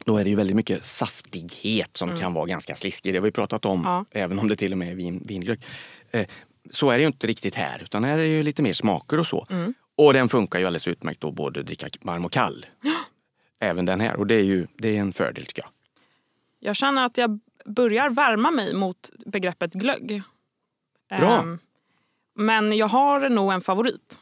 då 0.06 0.18
är 0.18 0.24
det 0.24 0.30
ju 0.30 0.36
väldigt 0.36 0.56
mycket 0.56 0.86
saftighet 0.86 1.98
som 1.98 2.10
mm. 2.10 2.22
kan 2.22 2.34
vara 2.34 2.46
ganska 2.46 2.76
sliskig. 2.76 3.14
Det 3.14 3.18
har 3.18 3.24
vi 3.24 3.32
pratat 3.32 3.66
om, 3.66 3.82
ja. 3.84 4.06
även 4.12 4.40
om 4.40 4.48
det 4.48 4.56
till 4.56 4.72
och 4.72 4.78
med 4.78 4.92
är 4.92 4.96
vin, 4.96 5.24
vinglögg. 5.26 5.66
Eh, 6.12 6.26
så 6.72 6.90
är 6.90 6.98
det 6.98 7.02
ju 7.02 7.08
inte 7.08 7.28
riktigt 7.28 7.56
här, 7.56 7.84
utan 7.84 8.04
här 8.04 8.14
är 8.14 8.18
det 8.18 8.28
ju 8.28 8.44
lite 8.44 8.64
mer 8.64 8.74
smaker 8.74 9.20
och 9.20 9.28
så. 9.28 9.48
Mm. 9.50 9.74
Och 9.98 10.14
den 10.14 10.30
funkar 10.30 10.60
ju 10.60 10.66
alldeles 10.66 10.88
utmärkt 10.88 11.22
då 11.22 11.32
både 11.32 11.60
att 11.60 11.66
dricka 11.66 11.88
varm 12.02 12.26
och 12.26 12.32
kall. 12.32 12.66
Även 13.60 13.86
den 13.86 14.02
här, 14.02 14.16
och 14.16 14.28
det 14.28 14.36
är 14.36 14.44
ju 14.44 14.68
det 14.78 14.98
är 14.98 15.02
en 15.02 15.14
fördel 15.14 15.46
tycker 15.46 15.62
jag. 15.62 15.72
Jag 16.60 16.76
känner 16.76 17.06
att 17.06 17.18
jag 17.18 17.40
börjar 17.66 18.10
värma 18.10 18.52
mig 18.52 18.74
mot 18.74 19.10
begreppet 19.26 19.74
glögg. 19.74 20.22
Bra. 21.10 21.40
Ehm, 21.40 21.60
men 22.36 22.78
jag 22.78 22.88
har 22.88 23.30
nog 23.30 23.54
en 23.54 23.62
favorit. 23.62 24.20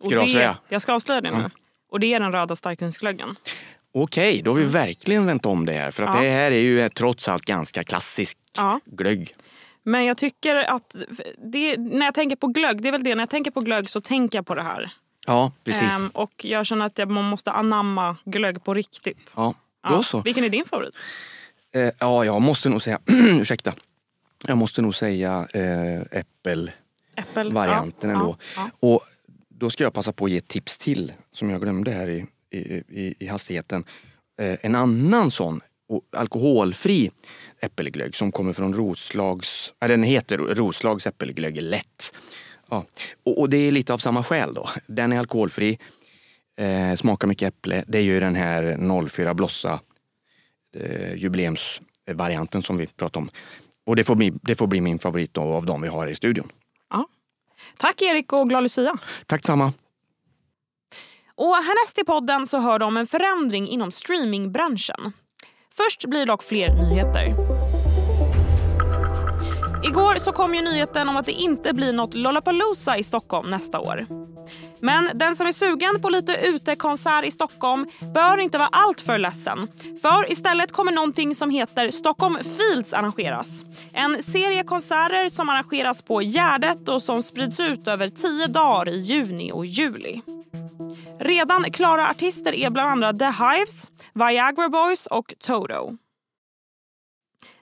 Ska 0.00 0.08
du 0.08 0.20
avslöja? 0.20 0.58
Jag 0.68 0.82
ska 0.82 0.92
avslöja 0.92 1.20
det 1.20 1.30
nu. 1.30 1.36
Mm. 1.36 1.50
Och 1.88 2.00
det 2.00 2.14
är 2.14 2.20
den 2.20 2.32
röda 2.32 2.56
starkvinsglöggen. 2.56 3.36
Okej, 3.92 4.42
då 4.42 4.50
har 4.50 4.58
vi 4.58 4.64
verkligen 4.64 5.26
vänt 5.26 5.46
om 5.46 5.66
det 5.66 5.72
här. 5.72 5.90
För 5.90 6.02
att 6.02 6.14
Ja. 6.14 6.20
det 6.22 6.30
här 6.30 6.50
är 6.52 6.60
ju 6.60 6.88
trots 6.88 7.28
allt 7.28 7.44
ganska 7.44 7.84
klassisk 7.84 8.38
Ja. 8.56 8.80
glögg. 8.84 9.32
Men 9.82 10.04
jag 10.04 10.16
tycker 10.16 10.56
att 10.56 10.96
det, 11.44 11.76
när 11.76 12.04
jag 12.06 12.14
tänker 12.14 12.36
på 12.36 12.46
glögg, 12.46 12.82
det 12.82 12.88
är 12.88 12.92
väl 12.92 13.04
det, 13.04 13.14
när 13.14 13.22
jag 13.22 13.30
tänker 13.30 13.50
på 13.50 13.60
glögg 13.60 13.90
så 13.90 14.00
tänker 14.00 14.38
jag 14.38 14.46
på 14.46 14.54
det 14.54 14.62
här. 14.62 14.92
Ja, 15.26 15.52
precis. 15.64 15.82
Ehm, 15.92 16.08
och 16.08 16.44
jag 16.44 16.66
känner 16.66 16.86
att 16.86 17.08
man 17.08 17.24
måste 17.24 17.50
anamma 17.52 18.16
glögg 18.24 18.64
på 18.64 18.74
riktigt. 18.74 19.30
ja, 19.36 19.54
Ja. 19.82 19.88
då 19.90 20.02
så. 20.02 20.20
Vilken 20.22 20.44
är 20.44 20.48
din 20.48 20.64
favorit? 20.64 20.94
Eh, 21.74 21.90
ja, 21.98 22.24
jag 22.24 22.42
måste 22.42 22.68
nog 22.68 22.82
säga, 22.82 22.98
ursäkta. 23.06 23.74
Jag 24.46 24.58
måste 24.58 24.82
nog 24.82 24.94
säga 24.94 25.46
eh, 25.54 26.20
äppelvarianten 27.16 28.10
Äppel? 28.10 28.20
ändå. 28.20 28.36
Ja, 28.56 28.70
Och 28.80 29.00
då 29.48 29.70
ska 29.70 29.84
jag 29.84 29.92
passa 29.94 30.12
på 30.12 30.24
att 30.24 30.30
ge 30.30 30.36
ett 30.36 30.48
tips 30.48 30.78
till 30.78 31.12
som 31.32 31.50
jag 31.50 31.60
glömde 31.60 31.90
här 31.90 32.08
i, 32.08 32.26
i, 32.52 32.82
i, 32.88 33.14
i 33.18 33.26
hastigheten. 33.26 33.84
Eh, 34.40 34.58
en 34.62 34.74
annan 34.74 35.30
sån 35.30 35.60
alkoholfri 36.16 37.10
äppelglögg 37.60 38.16
som 38.16 38.32
kommer 38.32 38.52
från 38.52 38.74
Roslags, 38.74 39.72
äh, 39.80 39.88
den 39.88 40.02
heter 40.02 40.38
Roslags 40.38 41.06
äppelglögg 41.06 41.62
lätt. 41.62 42.14
Ja. 42.70 42.84
Och, 43.24 43.40
och 43.40 43.50
det 43.50 43.56
är 43.56 43.72
lite 43.72 43.94
av 43.94 43.98
samma 43.98 44.24
skäl 44.24 44.54
då. 44.54 44.68
Den 44.86 45.12
är 45.12 45.18
alkoholfri, 45.18 45.78
eh, 46.56 46.94
smakar 46.94 47.28
mycket 47.28 47.48
äpple. 47.48 47.84
Det 47.88 47.98
är 47.98 48.02
ju 48.02 48.20
den 48.20 48.34
här 48.34 49.08
04 49.08 49.34
Blossa 49.34 49.80
eh, 50.76 51.14
jubileumsvarianten 51.14 52.62
som 52.62 52.76
vi 52.76 52.86
pratade 52.86 53.22
om. 53.22 53.30
Och 53.86 53.96
det 53.96 54.04
får 54.04 54.14
bli, 54.14 54.32
det 54.42 54.54
får 54.54 54.66
bli 54.66 54.80
min 54.80 54.98
favorit 54.98 55.38
av 55.38 55.66
de 55.66 55.82
vi 55.82 55.88
har 55.88 56.06
i 56.06 56.14
studion. 56.14 56.48
Ja. 56.90 57.08
Tack 57.76 58.02
Erik 58.02 58.32
och 58.32 58.48
glad 58.48 58.62
Lucia. 58.62 58.98
Tack 59.26 59.46
samma. 59.46 59.72
Och 61.34 61.54
härnäst 61.54 61.98
i 61.98 62.04
podden 62.04 62.46
så 62.46 62.58
hör 62.58 62.78
du 62.78 62.84
om 62.84 62.96
en 62.96 63.06
förändring 63.06 63.68
inom 63.68 63.92
streamingbranschen. 63.92 65.12
Först 65.76 66.04
blir 66.04 66.20
det 66.20 66.26
dock 66.26 66.42
fler 66.42 66.68
nyheter. 66.68 67.34
Igår 69.84 70.18
så 70.18 70.32
kom 70.32 70.54
ju 70.54 70.62
nyheten 70.62 71.08
om 71.08 71.16
att 71.16 71.26
det 71.26 71.32
inte 71.32 71.72
blir 71.72 71.92
något 71.92 72.14
Lollapalooza 72.14 72.98
i 72.98 73.02
Stockholm 73.02 73.50
nästa 73.50 73.80
år. 73.80 74.06
Men 74.80 75.10
den 75.14 75.36
som 75.36 75.46
är 75.46 75.52
sugen 75.52 76.02
på 76.02 76.08
lite 76.08 76.36
utekonsert 76.36 77.24
i 77.24 77.30
Stockholm 77.30 77.86
bör 78.14 78.38
inte 78.38 78.58
vara 78.58 78.68
alltför 78.72 79.18
ledsen. 79.18 79.68
För 80.02 80.32
istället 80.32 80.72
kommer 80.72 80.92
någonting 80.92 81.34
som 81.34 81.50
heter 81.50 81.90
Stockholm 81.90 82.38
Fields 82.56 82.92
arrangeras. 82.92 83.48
En 83.92 84.22
serie 84.22 84.64
konserter 84.64 85.28
som 85.28 85.48
arrangeras 85.48 86.02
på 86.02 86.20
Gärdet 86.22 86.88
och 86.88 87.02
som 87.02 87.22
sprids 87.22 87.60
ut 87.60 87.88
över 87.88 88.08
tio 88.08 88.46
dagar 88.46 88.88
i 88.88 88.98
juni 88.98 89.52
och 89.52 89.66
juli. 89.66 90.22
Redan 91.24 91.72
klara 91.72 92.10
artister 92.10 92.52
är 92.52 92.70
bland 92.70 92.90
andra 92.90 93.12
The 93.12 93.44
Hives, 93.44 93.90
Viagra 94.12 94.68
Boys 94.68 95.06
och 95.06 95.34
Toto. 95.38 95.96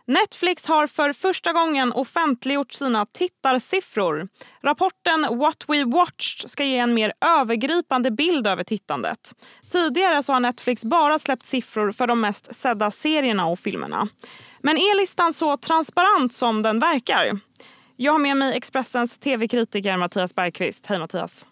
Netflix 0.06 0.66
har 0.66 0.86
för 0.86 1.12
första 1.12 1.52
gången 1.52 1.92
offentliggjort 1.92 2.72
sina 2.72 3.06
tittarsiffror. 3.06 4.28
Rapporten 4.62 5.38
What 5.38 5.64
We 5.68 5.84
Watched 5.84 6.50
ska 6.50 6.64
ge 6.64 6.78
en 6.78 6.94
mer 6.94 7.12
övergripande 7.20 8.10
bild 8.10 8.46
över 8.46 8.64
tittandet. 8.64 9.34
Tidigare 9.70 10.22
så 10.22 10.32
har 10.32 10.40
Netflix 10.40 10.84
bara 10.84 11.18
släppt 11.18 11.44
siffror 11.46 11.92
för 11.92 12.06
de 12.06 12.20
mest 12.20 12.54
sedda 12.54 12.90
serierna 12.90 13.46
och 13.46 13.58
filmerna. 13.58 14.08
Men 14.60 14.76
är 14.76 15.00
listan 15.00 15.32
så 15.32 15.56
transparent 15.56 16.32
som 16.32 16.62
den 16.62 16.78
verkar? 16.78 17.40
Jag 17.96 18.12
har 18.12 18.18
med 18.18 18.36
mig 18.36 18.56
Expressens 18.56 19.18
tv-kritiker 19.18 19.96
Mattias 19.96 20.34
Bergqvist. 20.34 20.86
Hej 20.86 20.98
Mattias! 20.98 21.46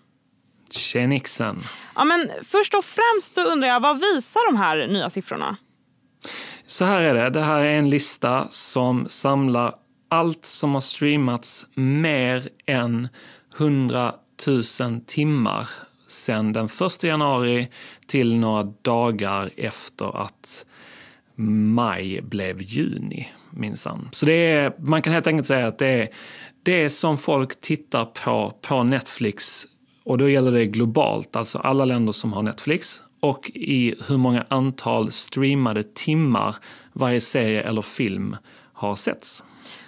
Tjenixen. 0.73 1.63
Ja, 1.95 2.05
men 2.05 2.31
först 2.43 2.75
och 2.75 2.85
främst 2.85 3.35
så 3.35 3.45
undrar 3.45 3.69
jag, 3.69 3.81
vad 3.81 4.01
visar 4.01 4.53
de 4.53 4.59
här 4.59 4.87
nya 4.87 5.11
siffrorna? 5.11 5.57
Så 6.67 6.85
här 6.85 7.03
är 7.03 7.15
det. 7.15 7.31
Det 7.31 7.43
här 7.43 7.65
är 7.65 7.79
en 7.79 7.91
lista 7.91 8.49
som 8.49 9.09
samlar 9.09 9.75
allt 10.09 10.45
som 10.45 10.75
har 10.75 10.81
streamats 10.81 11.67
mer 11.75 12.49
än 12.67 13.09
100 13.57 14.15
000 14.47 14.63
timmar 15.07 15.69
sedan 16.09 16.53
den 16.53 16.67
1 16.67 17.03
januari 17.03 17.69
till 18.07 18.37
några 18.37 18.63
dagar 18.63 19.51
efter 19.57 20.23
att 20.23 20.67
maj 21.75 22.21
blev 22.23 22.63
juni, 22.63 23.29
minsann. 23.51 24.09
Så 24.13 24.27
det 24.27 24.33
är, 24.33 24.73
man 24.79 25.03
kan 25.03 25.13
helt 25.13 25.27
enkelt 25.27 25.47
säga 25.47 25.67
att 25.67 25.79
det 25.79 25.87
är 25.87 26.09
det 26.63 26.91
som 26.91 27.19
folk 27.19 27.61
tittar 27.61 28.05
på 28.05 28.59
på 28.63 28.83
Netflix 28.83 29.67
och 30.09 30.19
då 30.19 30.29
gäller 30.29 30.53
det 30.53 30.67
globalt, 30.67 31.37
alltså 31.37 31.59
alla 31.59 31.85
länder 31.85 32.13
som 32.13 32.33
har 32.33 32.43
Netflix 32.43 33.03
och 33.21 33.51
i 33.55 33.95
hur 34.09 34.17
många 34.17 34.45
antal 34.49 35.13
streamade 35.13 35.83
timmar 35.83 36.57
varje 36.93 37.21
serie 37.21 37.63
eller 37.63 37.83
film 37.83 38.37
har 38.73 38.97
setts. 38.97 39.43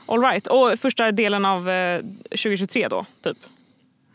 All 0.06 0.20
right. 0.20 0.46
Och 0.46 0.78
första 0.78 1.12
delen 1.12 1.44
av 1.44 1.70
eh, 1.70 2.00
2023 2.30 2.88
då, 2.88 3.06
typ? 3.22 3.36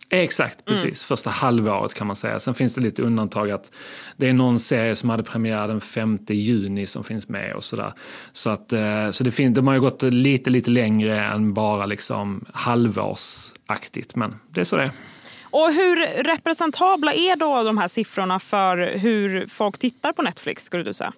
Exakt, 0.10 0.66
precis. 0.66 1.04
Första 1.04 1.30
halvåret 1.30 1.94
kan 1.94 2.08
man 2.08 2.16
säga. 2.16 2.40
Sen 2.40 2.54
finns 2.54 2.76
det 2.76 2.82
lite 2.82 3.02
undantag 3.02 3.52
att 3.52 3.72
det 4.18 4.30
är 4.30 4.34
någon 4.34 4.60
serie 4.60 4.96
som 4.96 5.10
hade 5.10 5.24
premiär 5.24 5.68
den 5.68 5.82
5 5.82 6.20
juni 6.30 6.86
som 6.86 7.04
finns 7.04 7.30
med 7.30 7.56
och 7.56 7.64
sådär. 7.64 7.94
Så, 8.32 8.50
att, 8.50 8.74
eh, 8.74 9.10
så 9.12 9.24
det 9.24 9.32
finns, 9.32 9.56
de 9.56 9.68
har 9.68 9.74
ju 9.74 9.82
gått 9.82 10.02
lite, 10.04 10.50
lite 10.50 10.72
längre 10.72 11.26
än 11.26 11.54
bara 11.54 11.86
liksom 11.86 12.46
halvårsaktigt. 12.54 14.16
Men 14.16 14.36
det 14.50 14.60
är 14.60 14.64
så 14.64 14.76
det 14.78 14.84
är. 14.84 14.92
Och 15.56 15.74
hur 15.74 16.24
representabla 16.24 17.14
är 17.14 17.36
då 17.36 17.64
de 17.64 17.78
här 17.78 17.88
siffrorna 17.88 18.40
för 18.40 18.78
hur 18.98 19.48
folk 19.48 19.78
tittar 19.78 20.14
på 20.14 20.22
Netflix, 20.22 20.64
skulle 20.64 20.84
du 20.84 20.94
säga? 20.94 21.14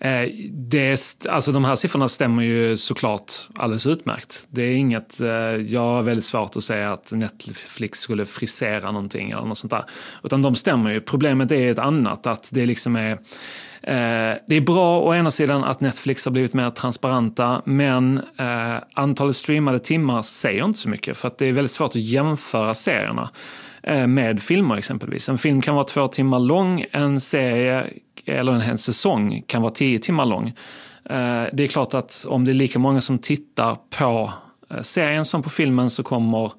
Eh, 0.00 0.28
det, 0.50 0.96
alltså 1.28 1.52
de 1.52 1.64
här 1.64 1.76
siffrorna 1.76 2.08
stämmer 2.08 2.42
ju 2.42 2.76
såklart 2.76 3.32
alldeles 3.56 3.86
utmärkt. 3.86 4.46
Det 4.48 4.62
är 4.62 4.72
inget, 4.72 5.20
eh, 5.20 5.28
jag 5.28 5.80
har 5.80 6.02
väldigt 6.02 6.24
svårt 6.24 6.56
att 6.56 6.64
säga 6.64 6.92
att 6.92 7.12
Netflix 7.12 7.98
skulle 7.98 8.26
frisera 8.26 8.92
någonting 8.92 9.30
eller 9.30 9.44
något 9.44 9.58
sånt 9.58 9.70
där. 9.70 9.84
Utan 10.22 10.42
de 10.42 10.54
stämmer 10.54 10.90
ju. 10.90 11.00
Problemet 11.00 11.52
är 11.52 11.70
ett 11.70 11.78
annat, 11.78 12.26
att 12.26 12.48
det 12.52 12.66
liksom 12.66 12.96
är 12.96 13.10
eh, 13.82 14.38
det 14.46 14.56
är 14.56 14.60
bra 14.60 15.00
å 15.00 15.14
ena 15.14 15.30
sidan 15.30 15.64
att 15.64 15.80
Netflix 15.80 16.24
har 16.24 16.32
blivit 16.32 16.54
mer 16.54 16.70
transparenta 16.70 17.62
men 17.64 18.20
antalet 18.94 19.36
streamade 19.36 19.78
timmar 19.78 20.22
säger 20.22 20.64
inte 20.64 20.78
så 20.78 20.88
mycket 20.88 21.16
för 21.16 21.28
att 21.28 21.38
det 21.38 21.46
är 21.46 21.52
väldigt 21.52 21.70
svårt 21.70 21.90
att 21.90 21.96
jämföra 21.96 22.74
serierna 22.74 23.30
Eh, 23.82 24.06
med 24.06 24.42
filmer 24.42 24.76
exempelvis. 24.76 25.28
En 25.28 25.38
film 25.38 25.60
kan 25.60 25.74
vara 25.74 25.84
två 25.84 26.08
timmar 26.08 26.38
lång, 26.38 26.84
en 26.92 27.20
serie 27.20 27.86
eller 28.26 28.52
en 28.52 28.60
hel 28.60 28.78
säsong 28.78 29.42
kan 29.46 29.62
vara 29.62 29.72
tio 29.72 29.98
timmar 29.98 30.26
lång. 30.26 30.48
Eh, 31.04 31.44
det 31.52 31.62
är 31.62 31.66
klart 31.66 31.94
att 31.94 32.26
om 32.28 32.44
det 32.44 32.52
är 32.52 32.54
lika 32.54 32.78
många 32.78 33.00
som 33.00 33.18
tittar 33.18 33.76
på 33.98 34.32
eh, 34.70 34.82
serien 34.82 35.24
som 35.24 35.42
på 35.42 35.50
filmen 35.50 35.90
så 35.90 36.02
kommer 36.02 36.52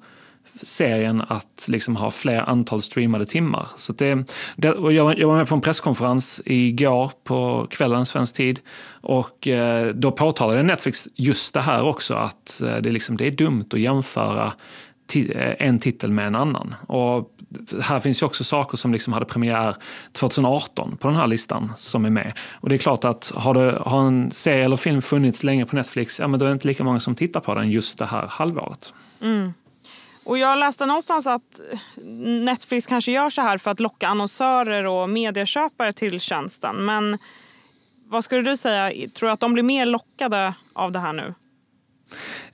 serien 0.62 1.22
att 1.28 1.64
liksom 1.68 1.96
ha 1.96 2.10
fler 2.10 2.40
antal 2.40 2.82
streamade 2.82 3.26
timmar. 3.26 3.66
Så 3.76 3.92
det, 3.92 4.24
det, 4.56 4.72
och 4.72 4.92
jag, 4.92 5.18
jag 5.18 5.28
var 5.28 5.36
med 5.36 5.48
på 5.48 5.54
en 5.54 5.60
presskonferens 5.60 6.42
igår 6.44 7.10
på 7.24 7.66
kvällen 7.70 8.06
svensk 8.06 8.34
tid 8.34 8.60
och 9.00 9.48
eh, 9.48 9.94
då 9.94 10.12
påtalade 10.12 10.62
Netflix 10.62 11.08
just 11.14 11.54
det 11.54 11.60
här 11.60 11.82
också 11.82 12.14
att 12.14 12.62
eh, 12.62 12.76
det, 12.76 12.90
liksom, 12.90 13.16
det 13.16 13.26
är 13.26 13.30
dumt 13.30 13.66
att 13.72 13.80
jämföra 13.80 14.52
Eh, 15.16 15.54
en 15.58 15.78
titel 15.78 16.10
med 16.10 16.26
en 16.26 16.34
annan. 16.34 16.74
Och 16.86 17.30
här 17.82 18.00
finns 18.00 18.22
ju 18.22 18.26
också 18.26 18.44
saker 18.44 18.76
som 18.76 18.92
liksom 18.92 19.12
hade 19.12 19.26
premiär 19.26 19.76
2018 20.12 20.96
på 20.96 21.08
den 21.08 21.16
här 21.16 21.26
listan 21.26 21.72
som 21.76 22.04
är 22.04 22.10
med. 22.10 22.38
Och 22.60 22.68
det 22.68 22.74
är 22.74 22.78
klart 22.78 23.04
att 23.04 23.32
har, 23.34 23.54
det, 23.54 23.82
har 23.86 24.06
en 24.06 24.30
serie 24.30 24.64
eller 24.64 24.76
film 24.76 25.02
funnits 25.02 25.44
länge 25.44 25.66
på 25.66 25.76
Netflix, 25.76 26.20
ja 26.20 26.28
men 26.28 26.40
då 26.40 26.46
är 26.46 26.48
det 26.48 26.52
inte 26.52 26.68
lika 26.68 26.84
många 26.84 27.00
som 27.00 27.14
tittar 27.14 27.40
på 27.40 27.54
den 27.54 27.70
just 27.70 27.98
det 27.98 28.06
här 28.06 28.26
halvåret. 28.26 28.92
Mm. 29.20 29.52
Och 30.24 30.38
jag 30.38 30.58
läste 30.58 30.86
någonstans 30.86 31.26
att 31.26 31.60
Netflix 32.44 32.86
kanske 32.86 33.12
gör 33.12 33.30
så 33.30 33.42
här 33.42 33.58
för 33.58 33.70
att 33.70 33.80
locka 33.80 34.08
annonsörer 34.08 34.86
och 34.86 35.08
medieköpare 35.08 35.92
till 35.92 36.20
tjänsten. 36.20 36.84
Men 36.84 37.18
vad 38.06 38.24
skulle 38.24 38.42
du 38.42 38.56
säga, 38.56 39.08
tror 39.08 39.28
du 39.28 39.32
att 39.32 39.40
de 39.40 39.52
blir 39.52 39.62
mer 39.62 39.86
lockade 39.86 40.54
av 40.72 40.92
det 40.92 40.98
här 40.98 41.12
nu? 41.12 41.34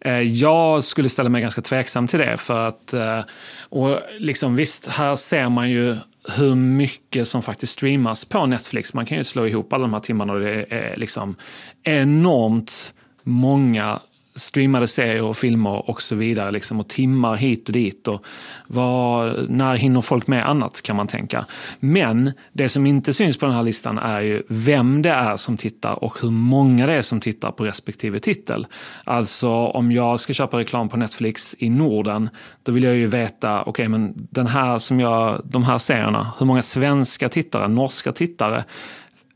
Eh, 0.00 0.21
jag 0.21 0.85
skulle 0.85 1.09
ställa 1.09 1.28
mig 1.28 1.43
ganska 1.43 1.62
tveksam 1.62 2.07
till 2.07 2.19
det 2.19 2.37
för 2.37 2.69
att, 2.69 2.93
eh, 2.93 3.21
och 3.69 4.00
liksom 4.19 4.57
visst, 4.57 4.87
här 4.87 5.17
ser 5.17 5.49
man 5.49 5.71
ju 5.71 5.97
hur 6.37 6.55
mycket 6.55 7.28
som 7.28 7.43
faktiskt 7.43 7.73
streamas 7.73 8.25
på 8.25 8.47
Netflix. 8.47 8.95
Man 8.95 9.07
kan 9.07 9.19
ju 9.19 9.25
slå 9.25 9.47
ihop 9.47 9.73
alla 9.73 9.83
de 9.83 9.93
här 9.93 10.00
timmarna 10.00 10.33
och 10.33 10.40
det 10.40 10.50
är 10.50 10.90
eh, 10.90 10.97
liksom 10.97 11.37
enormt 11.83 12.95
många 13.23 14.00
streamade 14.38 14.87
serier 14.87 15.23
och 15.23 15.37
filmer 15.37 15.90
och 15.90 16.02
så 16.02 16.14
vidare. 16.14 16.50
Liksom, 16.50 16.80
och 16.80 16.88
timmar 16.88 17.37
hit 17.37 17.68
och 17.68 17.73
dit. 17.73 18.09
Och 18.09 18.26
vad, 18.66 19.50
när 19.50 19.76
hinner 19.76 20.00
folk 20.00 20.26
med 20.26 20.49
annat 20.49 20.83
kan 20.83 20.97
man 20.97 21.07
tänka. 21.07 21.47
Men 21.80 22.33
det 22.52 22.68
som 22.68 22.87
inte 22.87 23.14
syns 23.14 23.38
på 23.38 23.47
den 23.47 23.54
här 23.54 23.62
listan 23.62 23.99
är 23.99 24.21
ju 24.21 24.42
vem 24.49 25.02
det 25.02 25.11
är 25.11 25.37
som 25.37 25.57
tittar 25.57 26.04
och 26.04 26.23
hur 26.23 26.30
många 26.30 26.87
det 26.87 26.92
är 26.92 27.02
som 27.02 27.21
tittar 27.21 27.50
på 27.50 27.64
respektive 27.64 28.21
titel. 28.21 28.66
Alltså 29.04 29.50
om 29.50 29.92
jag 29.92 30.21
ska 30.21 30.33
köpa 30.33 30.59
reklam 30.59 30.88
på 30.88 30.97
Netflix 30.97 31.54
i 31.59 31.71
Norden, 31.71 32.30
då 32.62 32.73
vill 32.73 32.85
jag 32.85 32.95
ju 32.95 33.07
veta, 33.07 33.61
okej 33.61 33.71
okay, 33.71 33.88
men 33.88 34.12
den 34.16 34.47
här 34.47 34.78
som 34.78 35.00
jag, 35.00 35.40
de 35.45 35.64
här 35.64 35.78
serierna, 35.78 36.33
hur 36.38 36.47
många 36.47 36.62
svenska 36.62 37.28
tittare, 37.28 37.68
norska 37.68 38.12
tittare 38.12 38.64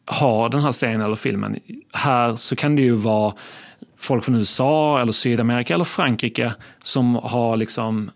har 0.05 0.49
den 0.49 0.61
här 0.61 0.73
serien 0.73 1.01
eller 1.01 1.17
filmen. 1.17 1.59
Här 1.93 2.35
så 2.35 2.57
kan 2.57 2.77
det 2.77 2.83
ju 2.83 2.95
vara 2.95 3.35
folk 4.03 4.25
från 4.25 4.35
USA 4.35 5.01
eller 5.01 5.13
Sydamerika 5.13 5.75
eller 5.75 5.85
Frankrike 5.85 6.55
som 6.83 7.15
har 7.15 7.57
liksom 7.57 8.11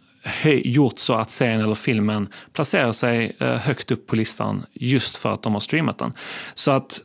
gjort 0.45 0.99
så 0.99 1.15
att 1.15 1.31
serien 1.31 1.61
eller 1.61 1.75
filmen 1.75 2.29
placerar 2.53 2.93
sig 2.93 3.37
eh, 3.39 3.55
högt 3.55 3.91
upp 3.91 4.07
på 4.07 4.17
listan 4.17 4.67
just 4.73 5.17
för 5.17 5.33
att 5.33 5.43
de 5.43 5.53
har 5.53 5.61
streamat 5.61 5.99
den. 5.99 6.13
Så 6.55 6.71
att 6.71 7.01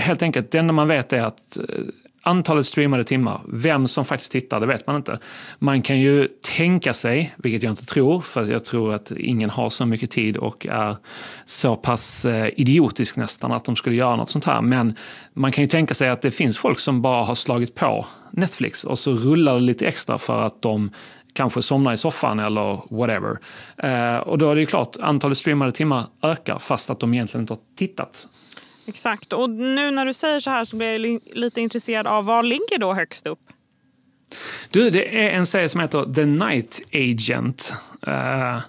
helt 0.00 0.22
enkelt, 0.22 0.50
det 0.50 0.58
enda 0.58 0.72
man 0.72 0.88
vet 0.88 1.12
är 1.12 1.20
att 1.20 1.56
eh, 1.56 1.64
Antalet 2.28 2.66
streamade 2.66 3.04
timmar, 3.04 3.40
vem 3.46 3.88
som 3.88 4.04
faktiskt 4.04 4.32
tittar, 4.32 4.60
det 4.60 4.66
vet 4.66 4.86
man 4.86 4.96
inte. 4.96 5.18
Man 5.58 5.82
kan 5.82 6.00
ju 6.00 6.28
tänka 6.56 6.92
sig, 6.92 7.34
vilket 7.36 7.62
jag 7.62 7.72
inte 7.72 7.86
tror, 7.86 8.20
för 8.20 8.44
jag 8.44 8.64
tror 8.64 8.94
att 8.94 9.10
ingen 9.10 9.50
har 9.50 9.70
så 9.70 9.86
mycket 9.86 10.10
tid 10.10 10.36
och 10.36 10.66
är 10.66 10.96
så 11.46 11.76
pass 11.76 12.24
eh, 12.24 12.48
idiotisk 12.56 13.16
nästan 13.16 13.52
att 13.52 13.64
de 13.64 13.76
skulle 13.76 13.96
göra 13.96 14.16
något 14.16 14.30
sånt 14.30 14.44
här. 14.44 14.62
Men 14.62 14.94
man 15.32 15.52
kan 15.52 15.64
ju 15.64 15.68
tänka 15.68 15.94
sig 15.94 16.08
att 16.08 16.22
det 16.22 16.30
finns 16.30 16.58
folk 16.58 16.78
som 16.78 17.02
bara 17.02 17.24
har 17.24 17.34
slagit 17.34 17.74
på 17.74 18.06
Netflix 18.30 18.84
och 18.84 18.98
så 18.98 19.12
rullar 19.12 19.54
det 19.54 19.60
lite 19.60 19.86
extra 19.86 20.18
för 20.18 20.42
att 20.42 20.62
de 20.62 20.90
kanske 21.32 21.62
somnar 21.62 21.92
i 21.92 21.96
soffan 21.96 22.38
eller 22.38 22.80
whatever. 22.90 23.38
Eh, 23.76 24.16
och 24.18 24.38
då 24.38 24.50
är 24.50 24.54
det 24.54 24.60
ju 24.60 24.66
klart, 24.66 24.96
antalet 25.00 25.38
streamade 25.38 25.72
timmar 25.72 26.04
ökar 26.22 26.58
fast 26.58 26.90
att 26.90 27.00
de 27.00 27.14
egentligen 27.14 27.42
inte 27.42 27.52
har 27.52 27.60
tittat. 27.76 28.28
Exakt. 28.88 29.32
Och 29.32 29.50
nu 29.50 29.90
när 29.90 30.06
du 30.06 30.14
säger 30.14 30.40
så 30.40 30.50
här 30.50 30.64
så 30.64 30.76
blir 30.76 30.92
jag 30.92 31.20
lite 31.36 31.60
intresserad 31.60 32.06
av 32.06 32.24
vad 32.24 32.44
ligger 32.44 32.78
då 32.78 32.94
högst 32.94 33.26
upp? 33.26 33.38
Du, 34.70 34.90
det 34.90 35.24
är 35.24 35.30
en 35.30 35.46
serie 35.46 35.68
som 35.68 35.80
heter 35.80 36.14
The 36.14 36.24
Night 36.24 36.80
Agent. 36.92 37.74
Uh, 38.08 38.60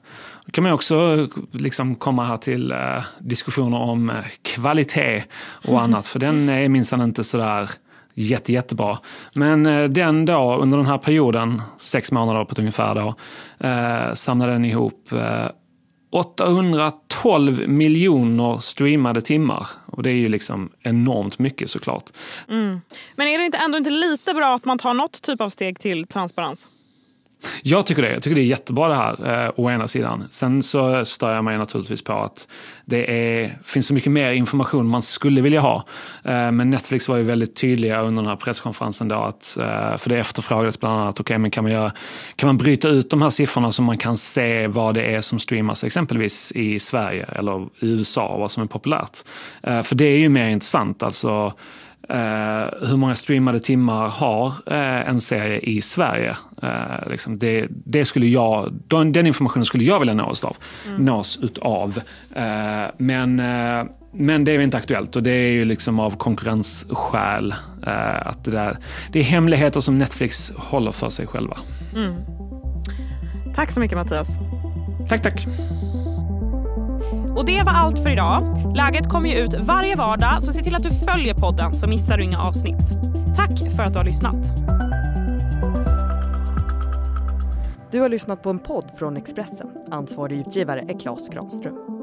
då 0.45 0.51
kan 0.51 0.63
man 0.63 0.73
också 0.73 1.27
liksom 1.51 1.95
komma 1.95 2.25
här 2.25 2.37
till 2.37 2.71
uh, 2.71 3.03
diskussioner 3.19 3.77
om 3.77 4.09
uh, 4.09 4.15
kvalitet 4.41 5.23
och 5.67 5.81
annat. 5.81 6.07
för 6.07 6.19
den 6.19 6.49
är 6.49 6.69
minsann 6.69 7.01
inte 7.01 7.23
sådär 7.23 7.69
jätte, 8.13 8.53
jättebra. 8.53 8.97
Men 9.33 9.63
den 9.93 10.25
då, 10.25 10.57
under 10.61 10.77
den 10.77 10.87
här 10.87 10.97
perioden, 10.97 11.61
sex 11.79 12.11
månader 12.11 12.45
på 12.45 12.51
ett 12.51 12.59
ungefär 12.59 12.95
då, 12.95 13.15
samlade 14.13 14.51
den 14.51 14.65
ihop 14.65 15.09
812 16.09 17.67
miljoner 17.67 18.57
streamade 18.57 19.21
timmar. 19.21 19.67
Och 19.85 20.03
det 20.03 20.09
är 20.09 20.13
ju 20.15 20.29
liksom 20.29 20.69
enormt 20.81 21.39
mycket 21.39 21.69
såklart. 21.69 22.09
Mm. 22.49 22.81
Men 23.15 23.27
är 23.27 23.37
det 23.37 23.45
inte 23.45 23.57
ändå 23.57 23.77
inte 23.77 23.89
lite 23.89 24.33
bra 24.33 24.55
att 24.55 24.65
man 24.65 24.79
tar 24.79 24.93
något 24.93 25.21
typ 25.21 25.41
av 25.41 25.49
steg 25.49 25.79
till 25.79 26.07
transparens? 26.07 26.69
Jag 27.63 27.85
tycker 27.85 28.01
det. 28.01 28.13
Jag 28.13 28.23
tycker 28.23 28.35
det 28.35 28.41
är 28.41 28.45
jättebra 28.45 28.87
det 28.87 28.95
här, 28.95 29.45
eh, 29.45 29.51
å 29.55 29.71
ena 29.71 29.87
sidan. 29.87 30.27
Sen 30.29 30.63
så 30.63 31.05
stör 31.05 31.35
jag 31.35 31.43
mig 31.43 31.57
naturligtvis 31.57 32.01
på 32.01 32.13
att 32.13 32.47
det 32.85 33.11
är, 33.11 33.57
finns 33.63 33.87
så 33.87 33.93
mycket 33.93 34.11
mer 34.11 34.31
information 34.31 34.87
man 34.87 35.01
skulle 35.01 35.41
vilja 35.41 35.61
ha. 35.61 35.85
Eh, 36.23 36.51
men 36.51 36.69
Netflix 36.69 37.07
var 37.07 37.17
ju 37.17 37.23
väldigt 37.23 37.55
tydliga 37.55 38.01
under 38.01 38.23
den 38.23 38.29
här 38.29 38.35
presskonferensen 38.35 39.07
då, 39.07 39.15
att, 39.15 39.57
eh, 39.57 39.97
för 39.97 40.09
det 40.09 40.17
efterfrågades 40.17 40.79
bland 40.79 41.01
annat, 41.01 41.19
okay, 41.19 41.37
men 41.37 41.51
kan, 41.51 41.63
man 41.63 41.71
göra, 41.71 41.91
kan 42.35 42.47
man 42.47 42.57
bryta 42.57 42.89
ut 42.89 43.09
de 43.09 43.21
här 43.21 43.29
siffrorna 43.29 43.71
så 43.71 43.81
man 43.81 43.97
kan 43.97 44.17
se 44.17 44.67
vad 44.67 44.95
det 44.95 45.15
är 45.15 45.21
som 45.21 45.39
streamas 45.39 45.83
exempelvis 45.83 46.51
i 46.51 46.79
Sverige 46.79 47.23
eller 47.23 47.63
i 47.63 47.67
USA, 47.79 48.37
vad 48.37 48.51
som 48.51 48.63
är 48.63 48.67
populärt. 48.67 49.17
Eh, 49.63 49.81
för 49.81 49.95
det 49.95 50.05
är 50.05 50.17
ju 50.17 50.29
mer 50.29 50.47
intressant. 50.47 51.03
alltså 51.03 51.53
Uh, 52.13 52.87
hur 52.87 52.97
många 52.97 53.15
streamade 53.15 53.59
timmar 53.59 54.07
har 54.07 54.47
uh, 54.47 55.09
en 55.09 55.21
serie 55.21 55.59
i 55.59 55.81
Sverige? 55.81 56.35
Uh, 56.63 57.09
liksom 57.09 57.39
det, 57.39 57.67
det, 57.69 58.05
skulle 58.05 58.27
jag, 58.27 58.73
den, 58.87 59.11
den, 59.11 59.27
informationen 59.27 59.65
skulle 59.65 59.83
jag 59.83 59.99
vilja 59.99 60.13
nås 60.13 60.43
av. 60.43 60.57
Mm. 60.87 61.05
Nås 61.05 61.39
utav. 61.41 61.99
men, 62.97 63.35
men 64.11 64.43
det 64.43 64.51
är 64.51 64.59
inte 64.59 64.77
aktuellt 64.77 65.15
och 65.15 65.23
det 65.23 65.31
är 65.31 65.51
ju 65.51 65.65
liksom 65.65 65.99
av 65.99 66.17
konkurrensskäl. 66.17 67.53
att 68.21 68.43
det, 68.43 68.51
där, 68.51 68.77
det 69.11 69.19
är 69.19 69.23
hemligheter 69.23 69.79
som 69.79 69.97
Netflix 69.97 70.51
håller 70.57 70.91
för 70.91 71.09
sig 71.09 71.27
själva. 71.27 71.57
Mm. 71.95 72.13
Tack 73.55 73.71
så 73.71 73.79
mycket 73.79 73.97
Mattias. 73.97 74.29
Tack, 75.09 75.21
tack. 75.21 75.47
Och 77.35 77.45
det 77.45 77.63
var 77.63 77.73
allt 77.73 77.99
för 77.99 78.09
idag. 78.09 78.71
Läget 78.75 79.09
kommer 79.09 79.29
ju 79.29 79.35
ut 79.35 79.53
varje 79.53 79.95
vardag 79.95 80.43
så 80.43 80.51
se 80.51 80.63
till 80.63 80.75
att 80.75 80.83
du 80.83 80.91
följer 80.91 81.33
podden 81.33 81.75
så 81.75 81.87
missar 81.87 82.17
du 82.17 82.23
inga 82.23 82.39
avsnitt. 82.39 82.89
Tack 83.35 83.71
för 83.75 83.83
att 83.83 83.93
du 83.93 83.99
har 83.99 84.05
lyssnat. 84.05 84.53
Du 87.91 88.01
har 88.01 88.09
lyssnat 88.09 88.43
på 88.43 88.49
en 88.49 88.59
podd 88.59 88.91
från 88.97 89.17
Expressen. 89.17 89.67
Ansvarig 89.91 90.39
utgivare 90.39 90.85
är 90.87 90.99
Klas 90.99 91.29
Granström. 91.29 91.98